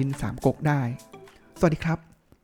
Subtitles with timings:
[0.00, 0.80] ดินสามก๊กได้
[1.58, 1.98] สวัสดีครับ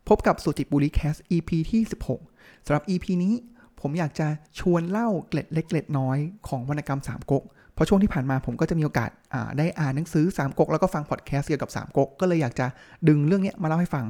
[0.08, 1.82] พบกับสุจิบุรีแคส EP ที่
[2.22, 3.34] 16สำหรับ EP นี้
[3.80, 4.26] ผมอยากจะ
[4.60, 7.42] ชวนเล่าเกล็ดเล็กเกล็ดน้อยของวรรณกรรมสามก๊ก
[7.74, 9.10] เพราะช่วงที่ผ่านมาผมก็จะมีโอกาส
[9.58, 12.66] ได้อ่านหนังสือสามก๊กแล้วก็ฟังพอดแคสต์เกี่ยวกับสามก๊กก็เลยอยากจะ
[13.08, 14.06] ดึงเรื่องนี้มาเล่าให้ฟัง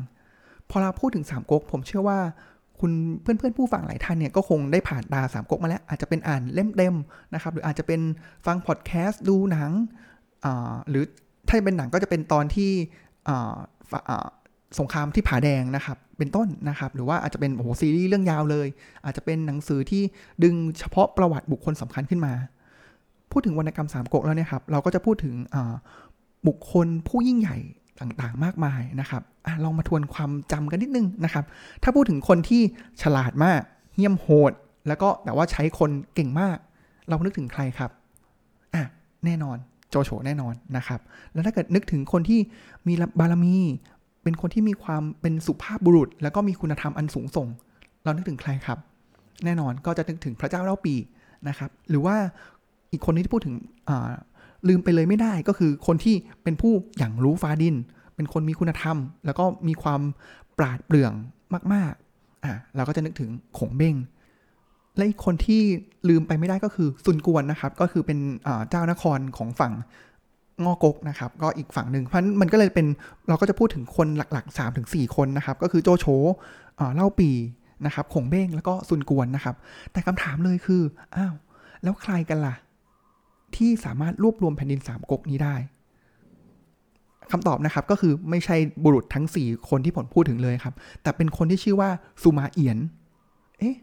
[0.71, 2.19] พอเราพูดถึงสามก๊กผมเชื่อว่า
[2.81, 6.95] คุณเพื่อนๆผู้ฟังหลายท่านเนี่ยก็คงได้ผ่านตาสามก๊กมาแล้ว อาจจะเป็นอ่านเล่มเต็ม
[7.35, 8.01] นะครับหรืออาจจะเป็น
[8.47, 9.73] ฟังพอดแคสต์ดูหนัง
[10.91, 11.05] หรือ
[11.49, 12.71] ถ้าเป็นหนังก็จะเป็นตอนที่
[14.79, 18.69] สงครามที่ผาแดงนะครับ เป็นต้นนะครับ หรือว่าอาจจะเป็นโอ้โหซีรีส์เรื่องยาวเลย
[19.05, 20.03] อาจจะเป็นหนังสือที่
[20.43, 22.33] ดึงเฉพาะประวัติบุคคลสำคัญขึ้นมา
[23.33, 25.35] พูดถึงวรรณกรรมสามก๊กแล้วเนี่ยครับ เราก็จะพูดถึง
[26.47, 27.57] บุคคลผู้ยิ่งใหญ่
[28.01, 31.45] ต่างๆ มากมายนะครับอลองมาทวนความจำกันนิดนึงนะครับ
[31.83, 32.63] ถ้าพูดถึงคนที่
[33.03, 33.61] ฉลาดมาก
[33.95, 34.53] เหี้ยมโหด
[34.89, 36.57] แล้วก็แต่ว่าใช้คนเก่งมาก
[37.09, 37.91] เรานึกถึงใครครับ
[38.75, 38.85] อะ
[39.25, 39.59] แน่นอน
[39.91, 41.01] โจโฉแน่นอนนะครับ
[41.33, 42.41] แล้วถ้าเกิดนึกถึงคนที่
[42.89, 43.57] มีบารมี
[44.23, 47.49] เป็นคนที่มีความเป็นสุภาพบุรุษ แล้วก็มีคุณธรรมอันสูงส่ง
[48.05, 48.79] เรานึกถึงใครครับ
[49.45, 50.95] แน่นอนก็จะนึกถึงพระเจ้าเล่าปี
[51.49, 52.17] นะครับ หรือว่า
[52.93, 53.55] อีกคนที่พูดถึง
[54.69, 57.77] ลืมไปเลยไม่ได้ก็คือคนที่เป็นผู้อย่างรู้ฟ้าดิน
[58.17, 60.01] เป็นคนมีคุณธรรม แล้วก็มีความ
[60.59, 61.13] ปราดเปรื่อง
[61.75, 63.95] มากๆอะเราก็จะนึกถึงขงเบ้ง
[64.97, 65.61] และอีกคนที่
[66.09, 68.19] ลืมไปไม่ได้ก็คือซุนกวนนะครับ ก็คือเป็น
[68.71, 69.73] เจ้านครของฝั่ง
[70.65, 72.87] งอกกนะครับ ก็อีกฝั่งหนึ่งเพราะมันก็เลยเป็น
[73.29, 76.07] เราก็จะพูดถึงคนหลักๆ3าถึงสคนนะครับ ก็คือโจโฉ
[76.95, 77.31] เล่าปี
[77.87, 79.55] นะครับขงเบ้งแล้วก็ซุนกวนนะครับ
[79.93, 80.83] แต่คำถามเลยคือ
[81.17, 81.35] อ้าว
[81.83, 82.55] แล้วใครกันล่ะ
[83.57, 85.57] ที่สามารถรวบรวมแผ่นดินสามก๊กนี้ได้
[87.33, 91.91] คำตอบนะครับก็คือไม่ใช่บุรุษทั้ง 4 คนที่ผมพูดถึงเลยครับ แต่เป็นคนที่ชื่อว่า
[92.23, 92.79] สุมาเอียน
[93.59, 93.77] เอ๊ะ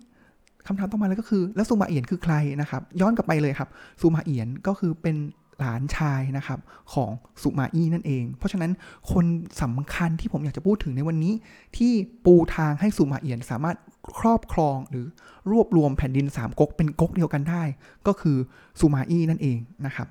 [0.68, 3.70] คำถามต่อมาเลยก็คือ แล้วซูมาเอียนคือใครนะครับ ย้อนกลับไปเลยครับ
[4.02, 5.18] ซูมาเอียนก็คือเป็น
[5.60, 6.60] หลานชายนะครับ
[6.94, 8.72] ของสุมาอี้นั่นเอง เพราะฉะนั้น
[9.12, 9.26] คน
[9.62, 11.34] สำคัญที่ผมอยากจะพูดถึงในวันนี้
[11.78, 11.94] ที่
[12.26, 13.78] ปูทางให้สุมาเอียนสามารถ
[14.20, 15.06] ครอบครองหรือ
[15.52, 17.64] รวบรวมแผ่นดินสามก๊กเป็นก๊กเดียวกันได้
[18.08, 18.38] ก็คือ
[18.80, 20.08] สุมาอี้นั่นเองนะครับ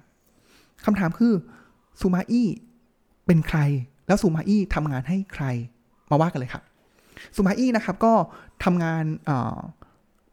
[0.85, 1.33] คำถามคือ
[2.01, 2.49] สุมาอี้
[3.27, 3.59] เป็นใคร
[4.07, 5.45] แล้วสุมาอี้ทำงานให้ใคร
[6.11, 6.63] มาว่ากันเลยครับ
[7.37, 8.13] สุมาอี้นะครับก็
[8.65, 9.05] ทำงาน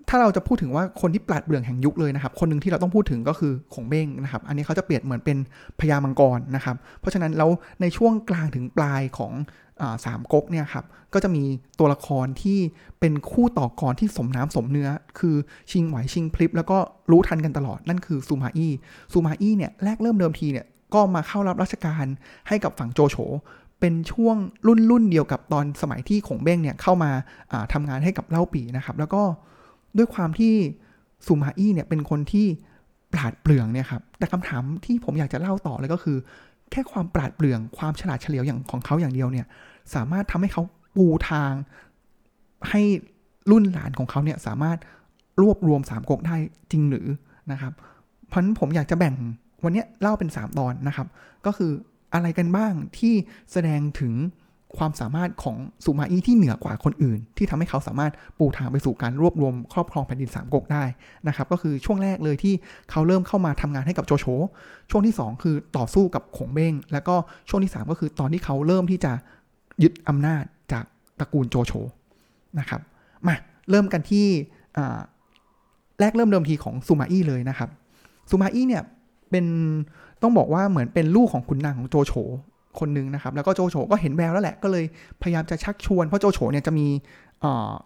[0.09, 5.37] ถ้าเราจะพูดถึงว่าคนที่ปราดเปรื่องแห่งยุคเลยนะครับ คนหนึ่งที่เราต้องพูดถึงก็คือขงเบ้งนะครับ อันนี้เขาจะเปรียบเหมือนเป็น
[5.79, 7.49] พญามังกรนะครับ เพราะฉะนั้นแล้ว
[7.81, 9.33] ในช่วงกลางถึงปลายของ
[10.05, 11.43] สามก๊กเนี่ยครับ ก็จะมี
[11.79, 12.59] ตัวละครที่
[12.99, 15.35] เป็นคู่ต่อกรที่สมน้ำสมเนื้อ คือ
[15.71, 16.77] ชิงไหวชิงพลิบแล้วก็
[17.11, 18.71] รู้ทันกันตลอด นั่นคือซูมาอี้
[19.13, 22.05] ซูมาอี้เนี่ยแรกเริ่มเดิมทีเนี่ยก็มาเข้ารับราชการ
[22.47, 23.17] ให้กับฝั่งโจโฉ
[23.79, 24.35] เป็นช่วง
[24.67, 27.11] รุ่นรุ่นเดียวกับตอนสมัยที่ขงเบ้งเนี่ยเข้ามา
[27.73, 29.21] ทำงานให้กับเล่าปีนะครับ แล้วก็
[29.97, 30.53] ด้วยความที่
[31.25, 32.47] ซูมาอี้เนี่ยเป็นคนที่
[33.13, 36.17] ปราดเปรื่องเนี่ยครับ แต่คำถามที่ผมอยากจะเล่าต่อเลยก็คือ
[36.71, 39.45] แค่ความปราดเปรื่องความฉลาดเฉลียวอย่างของเขาอย่างเดียวเนี่ย
[39.95, 40.63] สามารถทำให้เขา
[40.95, 41.51] ปูทาง
[42.69, 42.81] ให้
[43.51, 44.77] รุ่นหลานของเขาเนี่ยสามารถ
[45.41, 46.37] รวบรวมสามก๊กได้
[46.71, 47.07] จริงหรือ
[47.51, 47.73] นะครับ
[48.27, 49.15] เพราะฉะนั้นผมอยากจะแบ่ง
[49.63, 51.07] วันนี้เล่าเป็น 3 ตอนนะครับ
[51.45, 51.71] ก็คือ
[52.13, 53.13] อะไรกันบ้างที่
[53.51, 54.13] แสดงถึง
[54.77, 60.83] ความสามารถของสุมาอี้ที่เหนือกว่าคนอื่น ที่ทำให้เขาสามารถปูทางไปสู่การรวบรวมครอบครองแผ่นดินสามก๊กได้
[61.27, 62.53] นะครับก็คือช่วงแรกเลยที่
[62.91, 64.25] เขาเริ่มเข้ามาทำงานให้กับโจโฉ
[64.91, 67.15] ช่วงที่ 2 คือต่อสู้กับขงเบ้งแล้วก็
[67.49, 69.11] ช่วงที่ 3 ก็คือตอนที่เขาเริ่มที่จะ
[69.83, 70.83] ยึดอำนาจจาก
[71.19, 71.71] ตระกูลโจโฉ
[72.59, 72.81] นะครับ
[73.27, 73.35] มา
[73.69, 74.25] เริ่มกันที่
[75.99, 77.69] แรกเริ่มเดิมทีของซูมาอี้เลยนะครับ
[78.29, 78.83] ซูมาอี้เนี่ย
[79.29, 79.45] เป็น
[80.21, 82.13] ต้องบอกว่าเหมือนเป็นลูกของขุนนางของโจโฉ
[82.79, 84.85] คนนึงนะครับ แล้วก็โจโฉก็เห็นแววแล้วแหละ ก็เลย
[85.21, 86.87] พยายามจะชักชวน เพราะโจโฉเนี่ยจะมี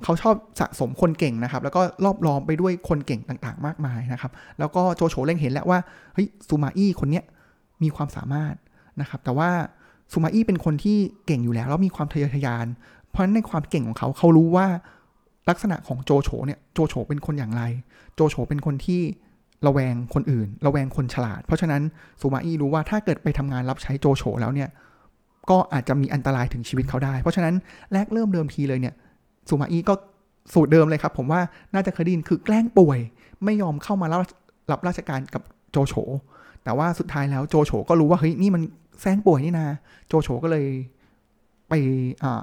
[0.04, 5.80] เขาชอบสะสมคนเก่งนะครับ แล้วก็รอบล้อมไปด้วยคนเก่งต่างๆ มากมายนะครับ แล้วก็โจโฉเล็งเห็นแล้วว่า
[6.14, 7.24] เฮ้ยซูมาอี้คนเนี้ย
[7.84, 8.56] มีความสามารถ
[9.02, 9.50] นะครับ แต่ว่า
[10.12, 12.66] ซูมาอี้เป็นคนที่เก่งอยู่แล้ว แล้วมีความทะเยอทะยาน
[13.10, 14.68] เพราะฉะนั้นในความเก่งของเขา เขารู้ว่า
[15.50, 17.64] ลักษณะของโจโฉเนี่ย โจโฉเป็นคนอย่างไร
[18.16, 19.02] โจโฉเป็นคนที่
[19.68, 21.82] ระแวงคนอื่น ระแวงคนฉลาด เพราะฉะนั้น
[22.22, 24.70] ซูมาอี้รู้ว่าถ้าเกิดไปทำงานรับใช้โจโฉแล้วเนี่ย
[25.50, 27.56] ก็อาจจะมีอันตรายถึงชีวิตเขาได้ เพราะฉะนั้น
[27.94, 28.96] แรกเริ่มเดิมทีเลยเนี่ย
[29.50, 29.94] ซูมาอี้ก็
[30.54, 31.42] สูตรเดิมเลยครับ ผมว่า
[31.74, 33.00] น่าจะเคยได้ยินคือแกล้งป่วย
[33.44, 34.22] ไม่ยอมเข้ามารับ
[34.72, 35.94] รับราชการกับโจโฉ
[36.64, 38.62] แต่ว่าสุดท้ายแล้วโจโฉก็รู้ว่าเฮ้ยนี่มัน
[39.02, 39.68] แซงป่วยนี่นา
[40.08, 40.66] โจโฉก็เลย
[41.70, 41.74] ไป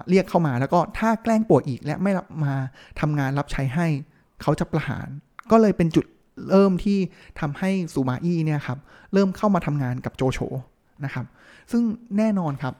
[0.08, 2.54] เรียกเข้ามาแล้วก็ถ้าแกล้งป่วยอีกและไม่รับมา
[3.00, 3.86] ทำงานรับใช้ให้
[4.42, 5.08] เขาจะประหาร
[5.50, 6.04] ก็เลยเป็นจุด
[6.48, 6.98] เริ่มที่
[7.40, 8.78] ทำให้ซูมาอี้เนี่ยครับ
[9.12, 10.38] เริ่มเข้ามาทำงานกับโจโฉ
[11.04, 11.26] นะครับ
[11.70, 11.82] ซึ่ง
[12.18, 12.74] แน่นอนครับ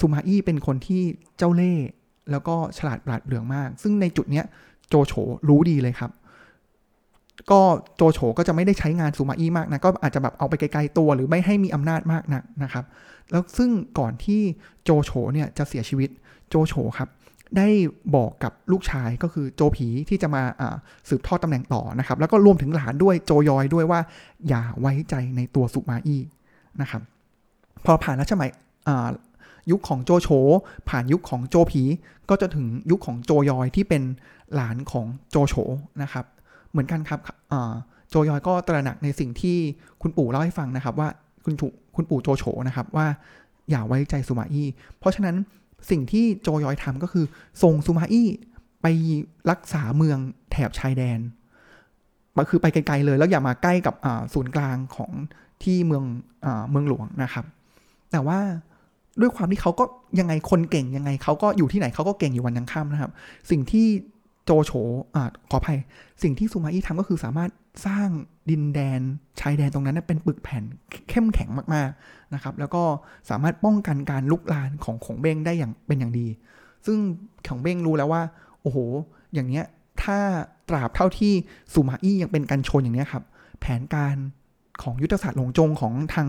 [0.00, 1.02] ซูมาอี้เป็นคนที่
[1.38, 1.86] เจ้าเล่ห์
[2.30, 4.44] แล้วก็ฉลาดปราดเปรื่องมาก ซึ่งในจุดเนี้ย
[4.88, 5.12] โจโฉ
[5.48, 6.10] รู้ดีเลยครับ
[7.50, 7.60] ก็
[7.96, 12.84] โจโฉก็จะไม่ได้ใช้งานซูมาอี้มากนะ ก็อาจจะแบบเอาไปไกลๆตัวหรือไม่ให้มีอำนาจมากนักนะครับ
[13.30, 14.40] แล้วซึ่งก่อนที่
[14.84, 16.10] โจโฉเนี่ยจะเสียชีวิต
[16.48, 17.08] โจโฉครับ
[17.56, 17.68] ได้
[18.16, 20.42] บอกกับลูกชายก็คือโจผีที่จะมา
[21.08, 24.00] สืบทอดตำแหน่งต่อนะครับ แล้วก็รวมถึงหลานด้วยโจยอยด้วยว่า
[24.48, 26.22] อย่าไว้ใจในตัวสุมาอี้
[26.80, 27.02] นะครับ
[27.84, 28.50] พอผ่านรัชสมัย
[29.70, 30.28] ยุคของโจโฉ
[30.88, 31.82] ผ่านยุคของโจผี
[32.28, 34.02] ก็จะถึงยุคของโจยอยที่เป็น
[34.54, 35.54] หลานของโจโฉ
[36.02, 36.24] นะครับ
[36.70, 37.20] เหมือนกันครับ
[38.10, 39.56] โจยอยก็ตระหนักในสิ่งที่
[40.02, 41.08] คุณปู่เล่าให้ฟังนะครับ ว่า
[41.44, 41.54] คุณ
[41.96, 43.06] คุณปู่โจโฉนะครับว่า
[43.70, 44.68] อย่าไว้ใจสุมาอี้
[44.98, 45.36] เพราะฉะนั้น
[45.90, 47.24] สิ่งที่โจยอยทำก็คือ
[47.62, 48.28] ส่งซูมาอี้
[48.82, 48.86] ไป
[49.50, 50.18] รักษาเมือง
[50.50, 51.20] แถบชายแดน
[52.50, 53.94] คือไปไกลๆเลย แล้วอย่ามาใกล้กับ
[54.34, 55.12] ศูนย์กลางของ
[55.62, 56.04] ที่เมือง
[56.44, 57.44] อเมืองหลวงนะครับ
[58.12, 58.38] แต่ว่า
[59.20, 59.84] ด้วยความที่เขาก็
[60.20, 63.12] ยังไงคนเก่งยังไงเขาก็อยู่ที่ไหนเขาก็เก่งอยู่วันยังค่ำนะครับ
[63.50, 63.86] สิ่งที่
[64.50, 64.72] โจโฉ
[65.14, 65.78] อ่าขออภัย
[66.22, 67.50] สิ่งที่ซูมาอี้ทำก็คือสามารถ
[67.86, 68.08] สร้าง
[68.50, 69.00] ดินแดน
[69.40, 70.64] ชายแดนตรงนั้นเป็นปึกแผ่น
[71.08, 72.82] เข้มแข็งมากๆนะครับ แล้วก็
[73.30, 76.26] สามารถป้องกันการลุกลานของของเบ้งได้อย่างเป็นอย่างดี
[76.86, 76.98] ซึ่ง
[77.48, 78.22] ของเบ้งรู้แล้วว่า
[78.62, 78.78] โอ้โห
[79.34, 79.64] อย่างเนี้ย
[80.02, 80.18] ถ้า
[80.68, 81.32] ตราบเท่าที่
[81.72, 83.24] ซูมาอี้ยังเป็นการชนอย่างเนี้ยครับ
[83.60, 84.16] แผนการ
[84.82, 86.28] ของยุทธศาสตร์หลงจงของทาง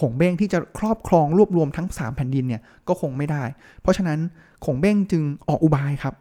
[0.00, 3.42] ขงเบ้งที่จะครอบครองรวบรวมทั้ง 3 แผ่นดินเนี่ยก็คงไม่ได้
[3.82, 4.18] เพราะฉะนั้น
[4.64, 6.14] ขงเบ้งจึงออกอุบายครับ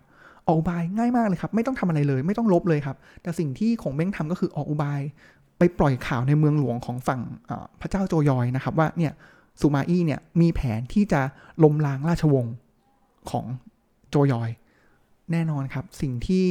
[0.47, 5.01] ออกอุบายง่ายมากเลยครับ ไม่ต้องทำอะไรเลย ไม่ต้องลบเลยครับ แต่สิ่งที่ของเบ้งทำก็คือออกอุบาย
[5.57, 7.21] ไปปล่อยข่าวในเมืองหลวงของฝั่ง
[7.81, 9.13] พระเจ้าโจยอยนะครับว่าเนี่ย
[9.61, 11.21] ซูมาอี้เนี่ยมีแผนที่จะ
[11.63, 12.53] ล้มล้างราชวงศ์
[13.29, 13.45] ของ
[14.09, 14.49] โจยอย
[15.31, 16.45] แน่นอนครับสิ่งที่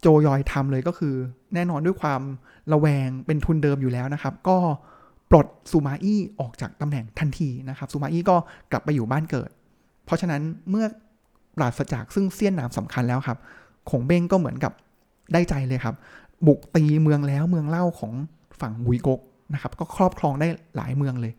[0.00, 1.14] โจยอยทำเลยก็คือ
[1.54, 2.22] แน่นอนด้วยความ
[2.72, 4.56] ระแวงเป็นทุนเดิมอยู่แล้วนะครับ ก็
[5.30, 8.36] ปลดซูมาอี้ออกจากตำแหน่งทันทีนะครับซูมาอี้ก็
[8.72, 9.50] กลับไปอยู่บ้านเกิด
[10.04, 10.86] เพราะฉะนั้นเมื่อ
[11.58, 13.38] ปราศจากซึ่งเสี้ยนนามสำคัญแล้วครับ
[13.90, 14.72] ขงเบ้งก็เหมือนกับ
[15.32, 15.94] ได้ใจเลยครับ
[16.46, 18.12] บุกตีเมืองแล้วเมืองเล่าของ
[18.60, 19.20] ฝั่งบุยกก
[19.54, 21.32] นะครับ ก็ครอบครองได้หลายเมืองเลย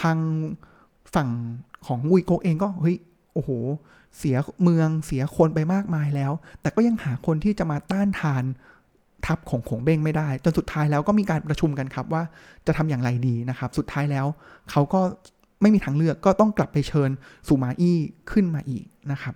[0.00, 0.18] ทาง
[1.14, 1.28] ฝั่ง
[1.86, 2.96] ของวุยกกเองก็เฮ้ย
[3.34, 3.50] โอ้โห
[4.18, 8.44] เสียเมืองเสียคนไปมากมายแล้ว แต่ก็ยังหาคนที่จะมาต้านทาน
[9.26, 12.22] ทัพของขงเบ้งไม่ได้ จนสุดท้ายแล้วก็มีการประชุมกันครับว่า
[12.66, 14.26] จะทำอย่างไรดีนะครับ สุดท้ายแล้ว
[14.70, 15.00] เขาก็
[15.62, 17.10] ไม่มีทางเลือกก็ต้องกลับไปเชิญ
[17.48, 17.98] ซูมาอี้
[18.32, 19.34] ขึ้นมาอีก นะครับ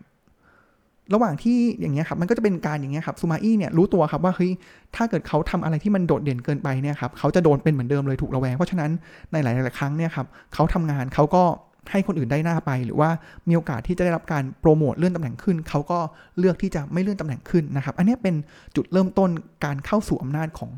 [1.15, 4.53] ระหว่างที่อย่างเงี้ยครับมันก็จะเป็นการอย่างเงี้ยครับซูมาอี้เนี่ยรู้ตัวครับว่าเฮ้ย
[4.97, 8.91] ถ้าเกิดเขาทำอะไรที่มันโดดเด่นเกินไปเนี่ยครับเขาจะโดนเป็นเหมือนเดิมเลยถูกระแวง เพราะฉะนั้น
[9.33, 11.43] ในหลาย ๆ ครั้งเนี่ยครับเขาทำงานเขาก็
[11.91, 13.11] ให้คนอื่นได้หน้าไป หรือว่า
[13.49, 15.99] มีโอกาสที่จะได้รับการโปรโมทเลื่อนตำแหน่งขึ้น เขาก็
[16.39, 18.35] เลือกที่จะไม่เลื่อนตำแหน่งขึ้นนะครับ อันนี้เป็น
[18.77, 19.31] จุดเริ่มต้น
[19.65, 20.71] การเข้าสู่อำนาจของ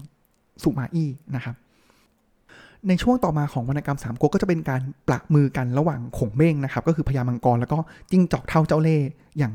[0.62, 1.54] ซูมาอี้นะครับ
[2.88, 7.78] ในช่วงต่อมาของวรรณกรรมสามก๊กก็จะเป็นการปละมือกันระหว่างขงเบ้งนะครับ ก็คือพญามังกรแล้วก็
[8.10, 9.52] จิ้งจอกเท่าเจ้าเล่ห์อย่าง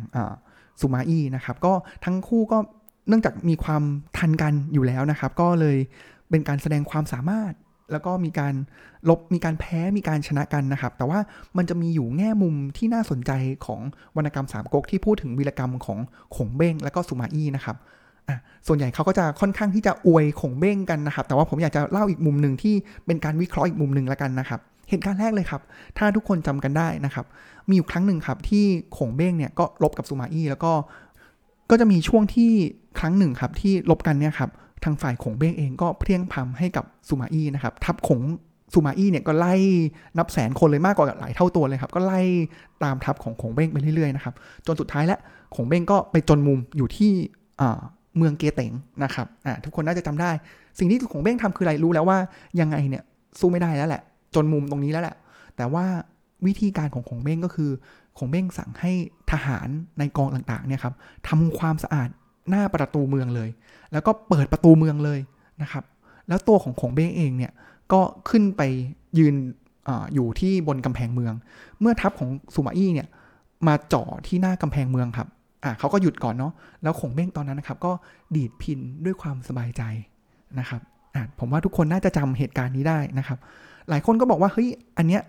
[0.80, 1.74] ซูมาอี้นะครับ ก็
[2.06, 2.58] ทั้งคู่ก็
[3.08, 3.84] เนื่องจากมีความ
[4.18, 5.78] ทันกันอยู่แล้วนะครับ ก็เลย
[6.30, 7.54] เป็นการแสดงความสามารถ
[7.92, 8.54] แล้วก็มีการ
[9.10, 11.20] ลบมีการแพ้มีการชนะกันนะครับ แต่ว่า
[11.58, 13.32] มันจะมีอยู่แง่มุมที่น่าสนใจ
[13.66, 13.82] ของ
[14.16, 16.00] วรรณกรรมสามก๊กที่พูดถึงวีรกรรมของ
[16.36, 17.78] ขงเบ้งและก็ซูมาอี้นะครับ
[18.68, 22.76] ส่วนใหญ่เขาก็จะค่อนข้างที่จะอวยขงเบ้งกันนะครับ แต่ว่าผมอยากจะเล่าอีกมุมหนึ่งที่
[23.06, 24.60] เป็นการวิเคราะห์อีกมุมหนึ่งแล้วกันนะครับ
[24.90, 25.62] เหตุการณ์แรกเลยครับ
[25.98, 27.26] ถ้าทุกคนจำกันได้นะครับ
[27.68, 28.66] มีอยู่ครั้งหนึ่งครับที่
[28.98, 30.72] ขงเบ้งเนี่ยก็ลบกับซูมาอี้แล้วก็
[31.70, 32.52] ก็จะมีช่วงที่
[33.00, 34.50] ครั้งหนึ่งครับที่ลบกันเนี่ยครับ
[34.84, 38.22] ทางฝ่ายขงเบ้งเองก็เพียงพำให้กับซูมาอี้นะครับ ทับขง
[38.74, 39.54] ซูมาอี้เนี่ยก็ไล่
[40.18, 42.22] นับแสนคนเลยมากกว่าหลายเท่าตัวเลยครับ ก็ไล่
[42.84, 44.34] ตามทับของขงเบ้งไปเรื่อยๆนะครับ
[44.66, 45.20] จนสุดท้ายแล้ว
[45.56, 47.12] ขงเบ้งก็ไปจนมุมอยู่ที่
[48.18, 48.72] เมืองเกเตง
[49.04, 50.32] นะครับอ่าทุกคนน่าจะจำได้
[50.80, 52.18] สิ่งที่ของเบ้งทำคืออะไรรู้แล้วว่า
[52.60, 53.04] ยังไงเนี่ย
[53.40, 54.02] สู้ไม่ได้แล้วแหละ
[54.36, 55.16] จนมุมตรงนี้แล้วแหละ
[55.58, 55.86] แต่ว่า
[56.46, 57.72] วิธีการของของเบ้งก็คือ
[58.18, 58.92] ของเบ้งสั่งให้
[59.32, 59.68] ทหาร
[60.00, 60.94] ในกองต่างๆเนี่ยครับ
[61.28, 62.10] ทำความสะอาด
[62.50, 63.50] หน้าประตูเมืองเลย
[63.92, 65.20] แล้วก็เปิดประตูเมืองเลย
[65.62, 65.84] นะครับ
[66.28, 67.52] แล้วตัวของของเบ้งเองเนี่ย
[67.94, 68.62] ก็ขึ้นไป
[69.18, 69.36] ยืน
[69.88, 71.34] ออยู่ที่บนกำแพงเมือง
[71.80, 73.08] เมื่อทัพของซูมาอี้เนี่ย
[73.68, 75.28] มาจ่อที่หน้ากำแพงเมืองครับ
[75.64, 76.54] อะเขาก็หยุดก่อนเนาะ
[76.84, 77.92] แล้วขงเบ้งตอนนั้นนะครับ ก็
[78.36, 79.84] ดีดพินด้วยความสบายใจ
[80.60, 80.82] นะครับ
[81.16, 83.38] อะผมว่าทุกคนน่าจะจำเหตุการณ์นี้ได้นะครับ
[83.90, 85.22] หลายคนก็บอกว่าเฮ้ยอันเนี้ย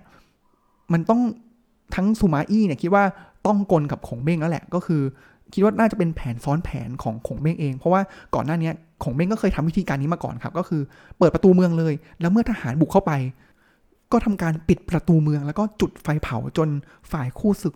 [0.93, 1.21] มันต้อง
[1.95, 3.05] ทั้งซูมาอี้เนี่ยคิดว่า
[3.47, 5.03] ต้องกลกับขงเบ้งแล้วแหละ ก็คือ
[5.53, 8.01] คิดว่าน่าจะเป็นแผนซ้อนแผนของขงเบ้งเอง เพราะว่า
[8.35, 8.71] ก่อนหน้านี้
[9.03, 10.83] ขงเบ้งก็เคยทำวิธีการนี้มาก่อนครับ ก็คือ
[11.19, 13.13] เปิดประตูเมืองเลย แล้วเมื่อทหารบุกเข้าไป
[14.13, 16.69] ก็ทำการปิดประตูเมือง แล้วก็จุดไฟเผาจน
[17.13, 17.75] ฝ่ายคู่ศึก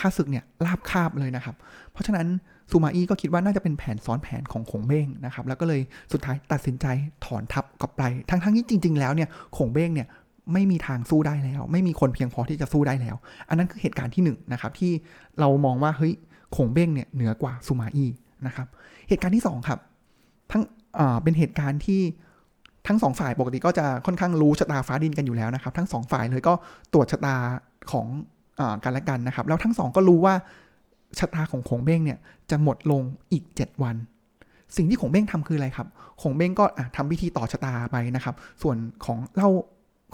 [0.00, 1.54] ค่าศึกเนี่ยลาบคาบเลยนะครับ
[1.92, 2.26] เพราะฉะนั้น
[2.70, 5.80] ซูมาอี้ก็คิดว่าน่าจะเป็นแผนซ้อนแผนของขงเบ้งนะครับ แล้วก็เลย
[6.12, 6.86] สุดท้ายตัดสินใจ
[7.24, 10.08] ถอนทัพกลับไป ทั้งทั้งที่จริง ๆ แล้วเนี่ยขงเบ้งเนี่ย
[10.52, 13.16] ไม่มีทางสู้ได้แล้ว ไม่มีคนเพียงพอที่จะสู้ได้แล้ว
[13.48, 14.92] อันนั้นคือเหตุการณ์ที่1นนะครับที่
[15.40, 16.12] เรามองว่าเฮ้ย
[16.56, 18.10] ขงเบ้งเนี่ยเหนือกว่าซูมาอี้
[18.46, 18.66] นะครับ
[19.08, 19.78] เหตุการณ์ที่2ครับ
[20.50, 20.62] ทั้ง
[21.22, 22.00] เป็นเหตุการณ์ที่
[22.86, 26.54] ทั้งสองฝ่ายปกติก็จะค่อนข้างรู้ชะตาฟ้าดินกันอยู่แล้วนะครับ ทั้งสองฝ่ายเลยก็
[26.92, 27.36] ตรวจชะตา
[27.92, 28.06] ของ
[28.84, 30.34] กันและกันนะครับ แล้วทั้งสองก็รู้ว่า
[31.18, 32.18] ชะตาของขงเบ้งเนี่ย
[32.50, 33.96] จะหมดลงอีก 7 วัน
[34.76, 35.88] สิ่งที่ขงเบ้งทำคืออะไรครับ
[36.22, 36.64] ขงเบ้งก็
[36.96, 39.50] ทำพิธีต่อชะตาไปนะครับ ส่วนของเล่า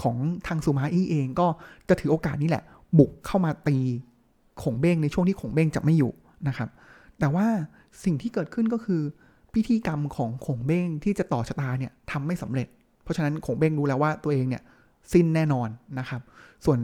[0.03, 1.47] ของทางซูมาอี้เองก็
[1.89, 2.65] จะถือโอกาสนี้แหละ
[2.99, 3.79] บุกเข้ามาตี
[4.63, 6.13] ขงเบ้งในช่วงที่ขงเบ้งจะไม่อยู่
[6.49, 6.69] นะครับ
[7.19, 7.47] แต่ว่า
[8.05, 9.03] สิ่งที่เกิดขึ้นก็คือ
[9.55, 12.69] พิธีกรรมของขงเบ้งที่จะต่อชะตาเนี่ยทำไม่สำเร็จ
[13.03, 14.63] เพราะฉะนั้นขงเบ้งรู้แล้วว่าตัวเองเนี่ย
[15.13, 15.69] สิ้นแน่นอน
[15.99, 16.21] นะครับ
[16.65, 16.79] ส่วน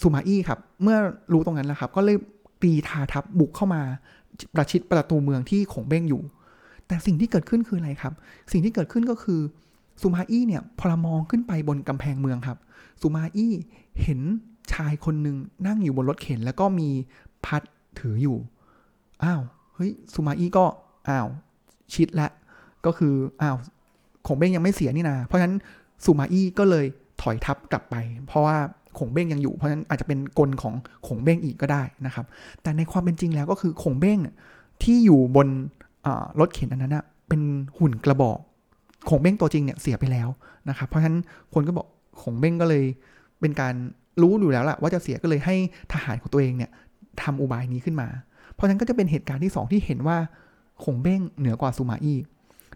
[0.00, 0.98] ซูมาอี้ครับ เมื่อ
[1.32, 2.16] รู้ตรงนั้นแล้วครับ ก็เลย
[2.62, 3.82] ตีทาทับบุกเข้ามา
[4.54, 6.22] ประชิดประตูเมืองที่ขงเบ้งอยู่
[6.86, 8.12] แต่สิ่งที่เกิดขึ้นคืออะไรครับ
[8.52, 9.40] สิ่งที่เกิดขึ้นก็คือ
[10.00, 12.58] ซูมาอี้เนี่ยพอมองขึ้นไปบนกำแพงเมืองครับ
[13.00, 13.52] ซูมาอี้
[14.02, 14.20] เห็น
[14.72, 15.36] ชายคนหนึ่ง
[15.66, 16.88] นั่งอยู่บนรถเข็น แล้วก็มี
[17.44, 17.62] พัด
[17.98, 18.36] ถืออยู่
[19.24, 19.40] อ้าว
[19.74, 20.64] เฮ้ยซูมาอี้ก็
[21.08, 21.26] อ้าว
[21.94, 22.28] ชิดละ
[22.86, 23.56] ก็คือ อ้าว
[24.26, 25.56] ขงเบ้งยังไม่เสียนี่นา เพราะฉะนั้น
[26.04, 26.86] ซูมาอี้ก็เลย
[27.22, 28.58] ถอยทับกลับไป เพราะว่า
[28.98, 30.74] ขงเบ้งยังอยู่เพราะฉะนั้นอาจจะเป็นกลของ
[31.06, 32.24] ขงเบ้งอีกก็ได้นะครับ
[32.62, 34.18] แต่ในความเป็นจริงแล้วก็คือขงเบ้ง
[34.82, 35.48] ที่อยู่บน
[36.40, 37.40] รถเข็นอันนั้นนะเป็น
[37.78, 38.38] หุ่นกระบอก
[39.08, 40.28] ขงเบ้งตัวจริงเนี่ยเสียไปแล้ว
[40.68, 41.18] นะครับเพราะฉะนั้น
[41.54, 41.86] คนก็บอก
[42.22, 42.84] ขงเบ้งก็เลย
[43.40, 43.74] เป็นการ
[44.22, 45.54] รู้อยู่แล้วแหละว่าจะเสียก็เลยให้
[45.92, 46.70] ทหารของตัวเองเนี่ย
[47.22, 48.08] ทำอุบายนี้ขึ้นมา
[48.54, 50.18] เพราะฉะนั้นก็จะเป็นเหตุการณ์ที่ 2 ที่เห็นว่า
[50.84, 52.18] ขงเบ้งเหนือกว่าซูมาอี้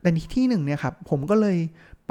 [0.01, 1.57] แต่ที่หนึ่งเนี่ยครับผมก็เลย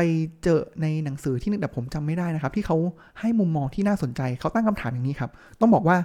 [0.01, 0.11] ไป
[0.43, 2.77] เจอในหนังสือที่นึงแต่ผมจำไม่ได้นะครับ ที่เขา
[3.19, 5.97] ให้มุมมองที่น่าสนใจเขาตั้งคำถามอย่างนี้ครับ ต้องบอกว่า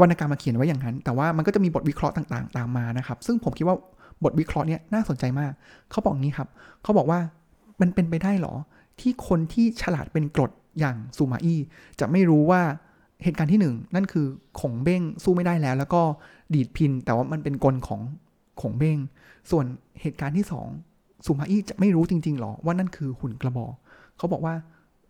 [0.00, 3.76] วรรณกรรมมาเขียนไว้อย่างนั้น แต่ว่ามันก็จะมีบทวิเคราะห์ต่างๆ ตามมานะครับ ซึ่งผมคิดว่า
[4.24, 5.52] บทวิเคราะห์เนี่ยน่าสนใจมาก
[5.90, 6.48] เขาบอกงี้ครับ
[6.82, 7.20] เขาบอกว่า
[7.80, 8.54] มันเป็นไปได้หรอ
[9.00, 10.50] ที่คนที่ฉลาดเป็นกรด
[10.80, 11.60] อย่างซูมาอี้
[12.00, 12.62] จะไม่รู้ว่า
[13.24, 14.26] เหตุการณ์ที่หนึ่งนั่นคือ
[14.60, 16.02] ขงเบ้งสู้ไม่ได้แล้ว แล้วก็
[16.54, 18.00] ดีดพิน แต่ว่ามันเป็นกลของ
[18.60, 18.98] ขงเบ้ง
[19.50, 19.64] ส่วน
[20.00, 20.68] เหตุการณ์ที่สอง
[21.26, 23.74] ซูมาอี้จะไม่รู้จริงๆหรอว่านั่นคือหุ่นกระบอก
[24.18, 24.54] เขาบอกว่า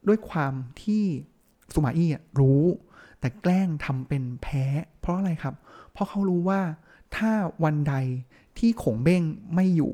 [0.09, 1.05] ด้วยความที่
[1.73, 2.09] ซูมาอี้
[2.41, 2.63] รู้
[3.21, 4.65] แต่แกล้งทำเป็นแพ้
[5.01, 5.55] เพราะอะไรครับ
[5.93, 6.61] เพราะเขารู้ว่า
[7.17, 7.31] ถ้า
[7.65, 7.95] วันใด
[8.59, 9.23] ที่ขงเบ้ง
[9.55, 9.93] ไม่อยู่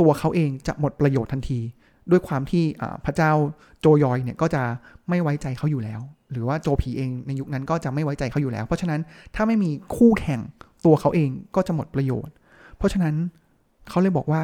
[0.00, 1.60] ตัวเขาเองจะหมดประโยชน์ทันที
[2.10, 2.64] ด้วยความที่
[3.04, 3.32] พระเจ้า
[3.80, 4.62] โจยอยเนี่ยก็จะ
[5.08, 9.00] ไม่ไว้ใจเขาอยู่แล้ว หรือว่าโจผีเองในยุคนั้นก็จะไม่ไว้ใจเขาอยู่แล้ว เพราะฉะนั้น
[9.34, 10.40] ถ้าไม่มีคู่แข่ง
[10.84, 12.34] ตัวเขาเองก็จะหมดประโยชน์
[12.76, 13.14] เพราะฉะนั้น
[13.90, 14.42] เขาเลยบอกว่า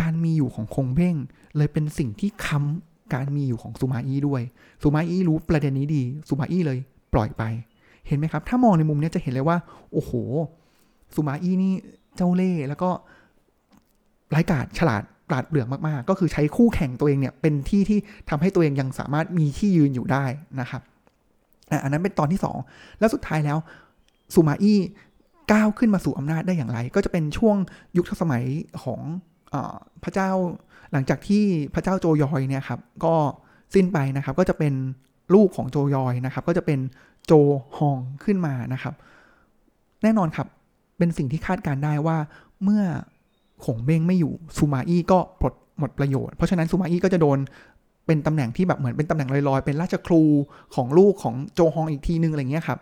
[0.00, 1.16] การมีอยู่ของคงเบ้ง
[1.56, 4.42] เลยเป็นสิ่งที่ค้ำการมีอยู่ของซูมาอี้ด้วย
[4.82, 6.78] ซูมาอี้รู้ประเด็นนี้ดีซูมาอี้เลย
[7.14, 7.42] ปล่อยไป
[8.06, 9.58] เห็นไหมครับ ถ้ามองในมุมนี้จะเห็นเลยว่า
[9.92, 10.12] โอ้โห
[11.14, 11.72] ซูมาอี้นี่
[12.16, 12.90] เจ้าเล่ห์แล้วก็
[14.30, 17.98] ไร้กาดฉลาดปราดเปลือกมากๆ ก็คือใช้คู่แข่งตัวเองเนี่ย เป็นที่ที่
[18.30, 20.24] ทำให้ตัวเองยังสามารถมีที่ยืนอยู่ได้
[20.60, 20.82] นะครับ
[21.82, 23.58] อันนั้นเป็นตอนที่ 2 แล้วสุดท้ายแล้ว
[24.34, 24.78] ซูมาอี้
[25.52, 27.56] ก้าวขึ้นมาสู่อำนาจได้อย่างไร ก็จะเป็นช่วง
[27.96, 28.44] ยุคสมัย
[28.82, 29.00] ของ
[30.04, 30.30] พระเจ้า
[30.92, 33.14] หลังจากที่พระเจ้าโจยอยเนี่ยครับก็
[33.74, 34.74] สิ้นไปนะครับก็จะเป็น
[35.34, 36.78] ลูกของโจยอยนะครับ ก็จะเป็น
[37.26, 37.32] โจ
[37.76, 38.94] ฮองขึ้นมานะครับ
[40.02, 40.46] แน่นอนครับ
[40.98, 42.16] เป็นสิ่งที่คาดการได้ว่า
[42.64, 42.84] เมื่อ
[43.64, 47.38] ขงเบ้งไม่อยู่ซูมาอี้ก็ปลดหมดประโยชน์ เพราะฉะนั้นซูมาอี้ก็จะโดน
[48.06, 50.22] เป็นตำแหน่งที่แบบเหมือนเป็นตำแหน่งลอยๆ เป็นราชครู
[50.74, 52.78] ของลูกของโจฮองอีกทีนึงอะไรเงี้ยครับ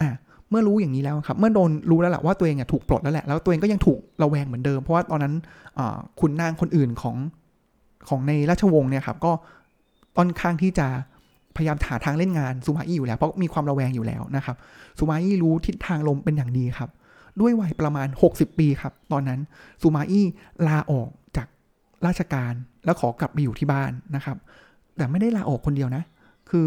[0.00, 0.10] อ่า
[0.52, 5.34] เมื่อรู้อย่างนี้แล้วครับ เมื่อโดนรู้แล้วแหละว่าตัวเองถูกปลดแล้วแหละแล้วตัวเองก็ยังถูกระแวงเหมือนเดิม เพราะว่าตอนนั้น
[6.20, 7.16] คุณนางคนอื่นของ
[8.08, 9.32] ของในราชวงศ์เนี่ยครับก็
[10.16, 10.86] ต้อนข้างที่จะ
[11.56, 14.56] พยายามหาทางเล่นงานซูมาอี้อยู่แล้ว เพราะมีความระแวงอยู่แล้วนะครับ
[14.98, 16.90] ซูมาอี้รู้ทิศทางลมเป็นอย่างดีครับ
[17.40, 19.40] ด้วยวัยประมาณ 60 ปีครับ ตอนนั้น
[19.82, 20.24] ซูมาอี้
[20.66, 21.48] ลาออกจาก
[22.06, 22.52] ราชการ
[22.84, 24.36] แล้วขอกลับไปอยู่ที่บ้านนะครับ
[24.96, 26.02] แต่ไม่ได้ลาออกคนเดียวนะ
[26.50, 26.66] คือ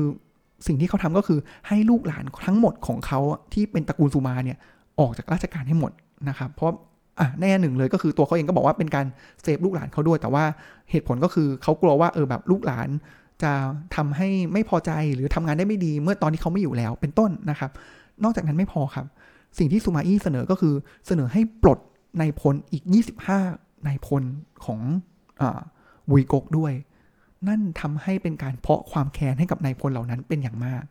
[0.68, 3.20] สิ่งที่เขาทำก็คือให้ลูกหลานทั้งหมดของเขา
[3.54, 4.58] ที่เป็นตระกูลซูมาเนี่ย
[5.00, 5.92] ออกจากราชการให้หมด
[6.30, 6.72] นะครับ เพราะ
[7.20, 9.06] อะแน่หนึ่งเลยก็คือตัวเขาเองก็บอกว่าเป็นการ
[9.42, 10.44] เซฟลูกหลานเขาด้วย แต่ว่า
[10.92, 12.90] เหตุผลก็คือเขากลัวว่าเออแบบลูกหลาน
[13.44, 13.52] จะ
[13.96, 17.72] ทำให้ไม่พอใจหรือทำงานได้ไม่ดีเมื่อตอนที่เขาไม่อยู่แล้วเป็นต้นนะครับ
[18.24, 19.06] นอกจากนั้นไม่พอครับ
[19.58, 20.74] สิ่งที่ซูมาอี้เสนอก็คือ
[21.08, 21.80] เสนอให้ปลด
[22.20, 22.84] นายพลอีก
[23.36, 24.24] 25นายพล
[24.66, 24.80] ของ
[25.42, 25.44] อ
[26.12, 26.74] วุยกกด้วย
[27.48, 30.84] นั่นทำให้เป็นการเพาะความแค้นให้กับนายพลเหล่านั้นเป็นอย่างมาก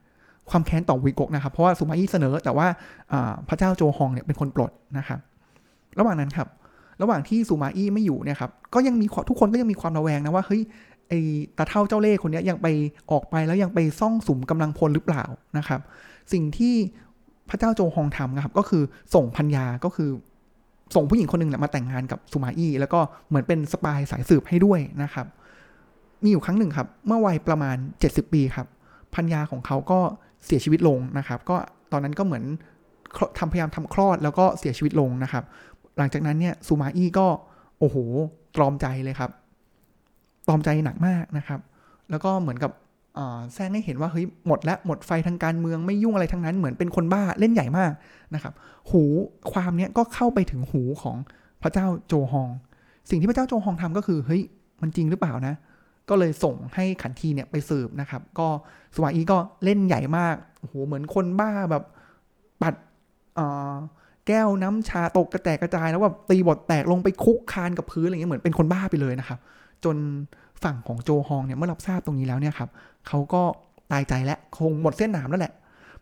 [0.51, 2.67] ความแค้นต่อวิกกนะครับ เพราะว่าซูมาอี้เสนอ แต่ว่า
[3.49, 5.19] พระเจ้าโจฮองเนี่ยเป็นคนปลดนะครับ
[5.99, 6.49] ระหว่างนั้นครับ
[7.03, 10.63] ระหว่างที่ซูมาอี้ไม่อยู่เนี่ยครับ ก็ยังมีทุกคนก็ยังมีความระแวงนะว่าเฮ้ย
[11.09, 11.13] ไอ
[11.59, 12.67] ตาเท่าเจ้าเล่ห์คนนี้ยังไป
[13.11, 15.25] ออกไปแล้วยังไปซ่องสุมกำลังพลหรือเปล่า
[15.59, 15.81] นะครับ
[16.33, 16.75] สิ่งที่
[17.51, 18.83] พระเจ้าโจฮองทำนะครับ ก็คือ
[19.15, 20.11] ส่งพัญญาก็คือ
[20.95, 25.27] ส่งผู้หญิงคนหนึ่งแหละมาแต่งงานกับซูมาอี้แล้วก็เหมือนเป็นสปายสายสืบให้ด้วยนะครับ
[26.25, 28.67] มีอยู่ครั้งหนึ่งครับ เมื่อวัยประมาณ 70 ปีครับ
[29.15, 30.01] พัญญาของเขาก็
[30.47, 31.57] เสียชีวิตลงนะครับ ก็
[31.93, 32.45] ตอนนั้นก็เหมือน
[33.39, 35.45] ทำพยายามทำคลอดแล้วก็เสียชีวิตลงนะครับ
[35.99, 37.27] หลังจากนั้นเนี่ยซูมาอี้ก็
[37.79, 37.97] โอ้โห
[38.57, 39.31] ตรอมใจเลยครับ
[40.49, 41.61] ตรอมใจหนักมากนะครับ
[42.11, 42.71] แล้วก็เหมือนกับ
[43.53, 47.93] แซงให้เห็นว่าเฮ้ยหมดแล้วหมดไฟทางการเมืองไม่ยุ่งอะไรทั้งนั้นเหมือนเป็นคนบ้าเล่นใหญ่มาก
[48.35, 48.53] นะครับ
[48.91, 49.03] หู
[49.53, 51.17] ความเนี้ยก็เข้าไปถึงหูของ
[51.63, 52.49] พระเจ้าโจฮอง
[53.11, 54.43] สิ่งที่พระเจ้าโจฮองทำก็คือเฮ้ย
[54.83, 55.55] มันจริงหรือเปล่านะ
[56.09, 58.49] ก็เลยส่งให้ขันทีเนี่ยไปสืบนะครับ ก็
[58.95, 61.85] สวาอีก็เล่นใหญ่มากโอ้โหเหมือนคนบ้าแบบ
[62.63, 62.75] ปัด
[64.27, 69.39] แก้วน้ำชาตกกระแตกกระจาย แล้วแบบตีบทแตกลงไปคุกคานกับพื้นอะไรเงี้ยเหมือนเป็นคนบ้าไปเลยนะครับ
[69.85, 69.97] จน
[70.63, 72.71] ฝั่งของโจฮองเนี่ยเมื่อรับทราบตรงนี้แล้วเนี่ยครับ
[73.09, 73.43] เขาก็
[73.93, 75.53] ตายใจและคงหมดเส้นหนามแล้วแหละ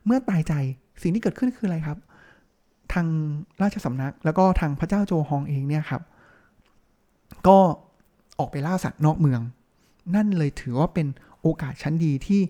[0.06, 0.54] เมื่อตายใจ
[1.02, 1.99] สิ่งที่เกิดขึ้นคืออะไรครับ
[2.92, 3.06] ทาง
[3.62, 6.02] ราชสำนักแล้วก็ทางพระเจ้าโจฮองเองเนี่ยครับ
[7.49, 7.59] ก็
[8.38, 9.40] ออกไปล่าสัตว์นอกเมือง
[10.14, 11.06] นั่นเลยถือว่าเป็น
[11.42, 12.40] โอกาสชั้นดีที่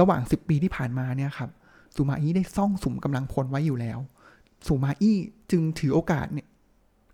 [0.00, 1.50] ระหว่าง 10 ปีที่ผ่านมาเนี่ยครับ
[1.96, 3.98] สุมาอี้ได้ซ่องสุมกำลังพลไว้อยู่แล้ว
[4.66, 5.16] สุมาอี้
[5.50, 6.46] จึงถือโอกาสเนี่ย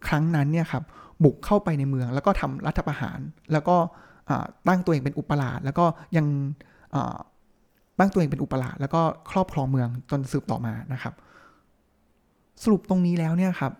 [0.06, 0.82] ครั้งนั้นเนี่ยครับ
[1.24, 3.18] บุกเข้าไปในเมืองแล้วก็ทำรัฐประหาร
[3.52, 3.76] แล้วก็
[4.68, 5.84] ตั้งตัวเองเป็นอุปราชแล้วก็
[6.16, 6.26] ยัง
[7.98, 11.14] ตั้งตัวเองเป็นอุปราชแล้วก็ครอบครองเมืองจนสืบต่อมานะครับ
[12.62, 13.72] สรุปตรงนี้แล้วเนี่ยครับ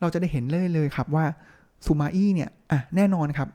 [0.00, 1.24] เราจะได้เห็นเลยเลยครับว่า
[1.86, 3.48] ซูมาอี้เนี่ยอะแน่นอนครับ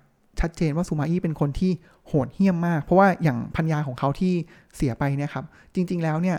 [0.44, 1.72] ชัดเจนว่าซูมาอี้เป็นคนที่
[2.08, 4.34] โหดเหี้ยมมาก เพราะว่าอย่างพัญญาของเขาที่
[4.76, 5.46] เสียไปเนี่ยครับ
[5.76, 6.38] จริง ๆแล้วเนี่ย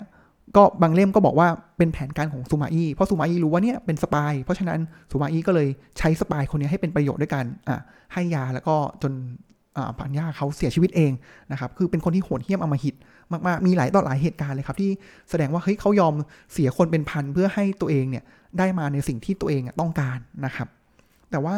[0.56, 4.80] ก็บางเล่มก็บอกว่าเป็นแผนการของซูมาอี้เพราะซูมาอี้รู้ว่าเนี่ยเป็นสปายเพราะฉะนั้น
[5.11, 5.68] ซูมาอี้ก็เลย
[5.99, 7.78] ใช้สปายคนนี้ให้เป็นประโยชน์ด้วยกันอะ
[8.12, 9.12] ให้ยาแล้วก็จน
[10.00, 11.12] ปัญญาเขาเสียชีวิตเอง
[11.52, 12.94] นะครับ คือเป็นคนที่โหดเหี้ยมอมหิต
[13.46, 14.90] มาก ๆ มีหลายต่อหลายเหตุการณ์เลยครับ ที่
[15.30, 16.14] แสดงว่าเฮ้ยเขายอม
[16.52, 18.25] เสียคนเป็นพันเพื่อให้ตัวเองเนี่ย
[18.58, 20.68] ได้มาในสิ่งที่ตัวเองต้องการนะครับ
[21.30, 21.56] แต่ว่า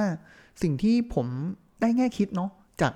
[0.63, 1.27] สิ่งที่ผม
[1.81, 2.93] ได้แง่คิดเนาะจาก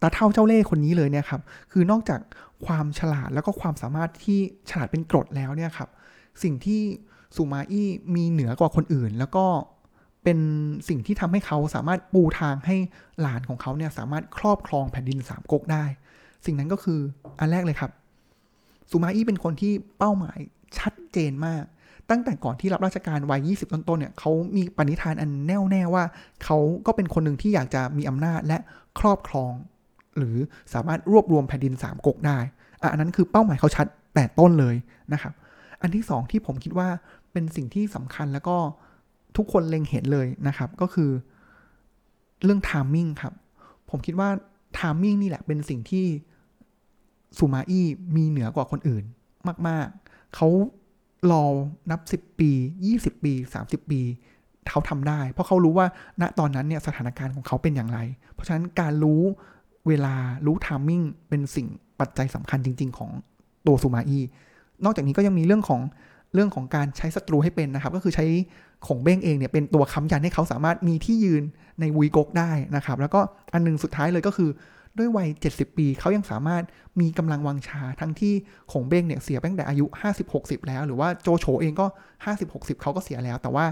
[0.00, 1.40] ตาเท่าเจ้าเล่ห์คนนี้เลยเนี่ยครับ
[1.72, 2.20] คือนอกจาก
[2.66, 4.38] ความฉลาดแล้วก็ความสามารถที่
[4.70, 5.88] ฉลาดเป็นกรดแล้วเนี่ยครับ
[6.42, 6.82] สิ่งที่
[7.36, 9.44] สุมาอี้มีเหนือกว่าคนอื่น แล้วก็
[10.24, 10.38] เป็น
[10.88, 12.76] สิ่งที่ทำให้เขาสามารถปูทางให้
[13.20, 15.84] หลานของเขาเนี่ยสามารถครอบครองแผ่นดินสามก๊กได้
[16.46, 17.00] สิ่งนั้นก็คือ
[17.40, 17.90] อันแรกเลยครับ
[18.90, 20.38] สุมาอี้เป็นคนที่เป้าหมาย
[20.78, 21.64] ชัดเจนมาก
[22.10, 26.04] ตั้งแต่ก่อนที่รับราชการวัย 20 ต้นๆเนี่ยเขามีปณิธานอันแน่วแน่ว่า
[26.44, 28.58] เขาก็เป็นคนหนึ่งที่อยากจะมีอำนาจและ
[29.00, 29.52] ครอบครอง
[30.16, 30.36] หรือ
[30.72, 32.38] สามารถรวบรวมแผ่นดินสามก๊กได้
[32.92, 34.74] อันนั้นคือเป้าหมายเขาชัดแต่ต้นเลย
[35.12, 35.32] นะครับ
[35.82, 36.88] อันที่สองที่ผมคิดว่า
[37.32, 38.56] เป็นสิ่งที่สำคัญแล้วก็
[39.36, 41.10] ทุกคนเล็งเห็นเลยนะครับ ก็คือ
[42.44, 43.32] เรื่อง timing ครับ
[43.90, 44.28] ผมคิดว่า
[44.78, 46.06] timing นี่แหละเป็นสิ่งที่
[47.38, 47.86] สุมาอี้
[48.16, 49.04] มีเหนือกว่าคนอื่น
[49.68, 50.48] มาก ๆ เขา
[51.30, 51.44] รอ
[51.90, 52.50] นับ 10 ปี
[52.88, 53.32] 20 ปี
[53.64, 54.00] 30 ปี
[54.68, 55.86] เขาทำได้ เพราะเขารู้ว่า
[56.20, 57.98] ณตอนนั้นเนี่ยสถานการณ์ของเขาเป็นอย่างไร
[58.32, 59.22] เพราะฉะนั้นการรู้
[59.88, 60.14] เวลา
[60.46, 61.66] รู้ timing เป็นสิ่ง
[62.00, 63.10] ปัจจัยสำคัญจริง ๆ ของ
[63.66, 64.20] ตัวสุมาอี้
[64.84, 65.80] นอกจากนี้ก็ยังมีเรื่องของ
[66.34, 68.26] เรื่องของการใช้ศัตรูให้เป็นนะครับ ก็คือใช้
[68.86, 71.42] ของเบ้งเองเนี่ยเป็นตัวค้ำยันให้เขาสามารถมีที่ยืน
[71.80, 73.20] ในวีกกได้นะครับ แล้วก็
[73.52, 74.50] อันนึงสุดท้ายเลยก็คือ
[74.98, 76.62] ด้วยวัย 70 ปีเขายังสามารถ
[77.00, 78.34] มีกำลังวังชาทั้งที่
[78.72, 79.86] ของเบ้งเนี่ยเสียตั้งแต่อายุ
[80.26, 81.86] 50-60 แล้ว หรือว่าโจโฉเองก็
[82.34, 83.66] 50-60 เขาก็เสียแล้ว แต่ว่า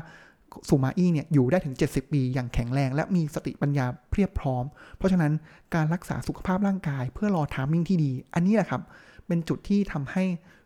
[0.69, 4.65] ซูมาอี้เนี่ยอยู่ได้ถึง 70 ปีอย่างแข็งแรง และมีสติปัญญาเพียบพร้อม
[4.97, 5.33] เพราะฉะนั้น
[5.75, 8.83] การรักษาสุขภาพร่างกายเพื่อรอทามมิ่งที่ดี อันนี้แหละครับ
[9.27, 10.25] เป็นจุดที่ทำให้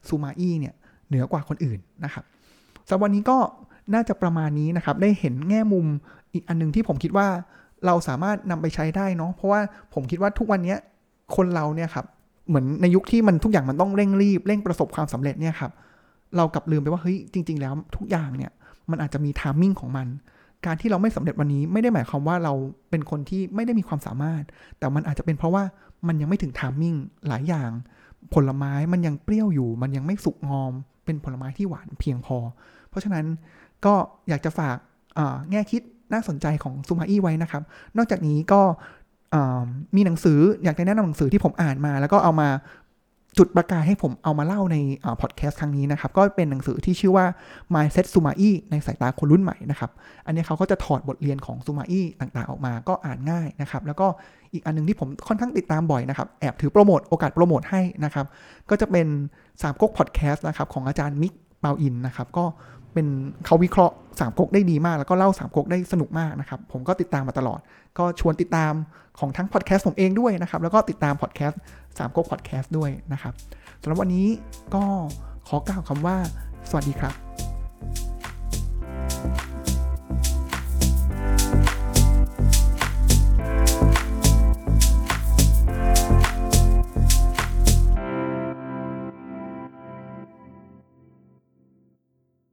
[0.09, 0.75] ซูมาอี้เนี่ย
[1.09, 2.25] เหนือกว่าคนอื่นนะครับ
[2.88, 3.38] สำหรับวันนี้ก็
[3.95, 5.87] น่าจะประมาณนี้นะครับ ได้เห็นแง่มุม
[6.33, 7.29] อีกอันนึงที่ผมคิดว่า
[7.87, 9.61] เราสามารถนำไปใช้ได้เนาะเพราะว่า
[9.94, 10.77] ผมคิดว่าทุกวันนี้
[11.37, 12.07] คนเราเนี่ยครับ
[12.49, 15.73] เหมือนในยุคที่มันทุกอย่างมันต้องเร่งรีบเร่งประสบความสำเร็จเนี่ยครับ
[16.37, 18.53] เรากลับลืมไปว่าเฮ้ยจริง ๆ แล้วทุกอย่างเนี่ย
[18.90, 20.07] มันอาจจะมีทามมิ่งของมัน
[20.66, 22.53] การที่เราไม่สำเร็จวันนี้ไม่ได้หมายความว่าเรา
[22.90, 24.42] เป็นคนที่ไม่ได้มีความสามารถ
[24.79, 25.64] แต่มันอาจจะเป็นเพราะว่า
[26.09, 26.94] มันยังไม่ถึงทามมิ่ง
[27.29, 27.70] หลายอย่าง
[28.35, 30.73] ผลไม้มันยังเปรี้ยวอยู่ มันยังไม่สุกงอม
[31.05, 32.37] เป็นผลไม้ที่หวานเพียงพอ
[32.88, 33.25] เพราะฉะนั้น
[33.85, 33.94] ก็
[34.29, 34.77] อยากจะฝาก
[35.51, 35.83] แง่คิด
[36.14, 37.62] น่าสนใจของซูมาอี้ไว้นะครับ
[37.96, 38.61] นอกจากนี้ก็
[39.96, 42.48] มีหนังสืออยากจะแนะนำหนังสือที่ผมอ่านมา แล้วก็เอามา
[43.38, 44.77] จุดประกายให้ผมเอามาเล่าใน
[45.20, 47.27] พอดแคสต์ครั้งนี้นะครับ ก็เป็นหนังสือที่ชื่อว่า
[47.74, 49.90] Mindset s u m a i ในสายตาคนรุ่นใหม่นะครับ
[50.27, 54.07] อันนี้เขาก็จะถอดบทเรียนของซูมาอี้ต่างๆ ออกมาก็อ่านง่ายนะครับ แล้วก็
[54.53, 58.27] อีกอันนึงที่ผมค่อนข้างติดตามบ่อยนะครับ แอบถือโปรโมทโอกาสโปรโมทให้นะครับ
[58.70, 59.07] ก็จะเป็น
[59.62, 62.44] สามก๊กพอดแคสต์นะครับของอาจารย์มิกเปาอินนะครับ ก็
[62.94, 63.07] เป็น
[63.44, 67.61] เขาวิเคราะห์สามก๊กได้ดีมาก แล้วก็เล่าสามก๊กได้สนุกมากนะครับ ผมก็ติดตามมาตลอด
[67.98, 68.72] ก็ชวนติดตาม
[69.18, 71.61] ของทั้งพอดแคสต์ผมเองด้วยนะครับ แล้วก็ติดตามพอดแคสต์
[71.98, 73.35] สามก๊กพอดแคสต์ด้วยนะครับ
[73.83, 74.26] สำหรับวันนี้
[74.74, 74.83] ก็
[75.48, 76.16] ขอกล่าวคำว่า
[76.70, 77.14] สวัสดีครับ